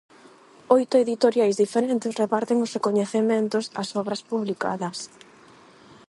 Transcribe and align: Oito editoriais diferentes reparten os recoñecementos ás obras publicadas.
Oito 0.75 0.95
editoriais 1.05 1.59
diferentes 1.63 2.17
reparten 2.23 2.57
os 2.65 2.73
recoñecementos 2.77 3.63
ás 3.81 3.89
obras 4.01 4.21
publicadas. 4.31 4.97